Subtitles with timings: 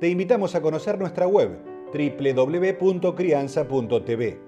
[0.00, 1.60] Te invitamos a conocer nuestra web
[1.92, 4.40] www.crianza.tv.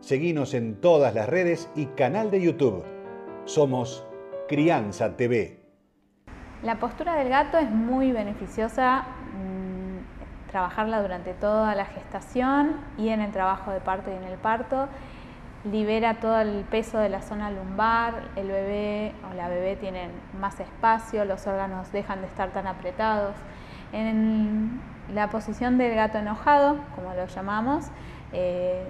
[0.00, 2.84] Seguinos en todas las redes y canal de YouTube.
[3.44, 4.04] Somos
[4.48, 5.60] Crianza TV.
[6.64, 9.06] La postura del gato es muy beneficiosa
[10.50, 14.88] trabajarla durante toda la gestación y en el trabajo de parto y en el parto.
[15.70, 20.58] Libera todo el peso de la zona lumbar, el bebé o la bebé tienen más
[20.58, 23.36] espacio, los órganos dejan de estar tan apretados.
[23.94, 24.80] En
[25.14, 27.86] la posición del gato enojado, como lo llamamos,
[28.32, 28.84] eh,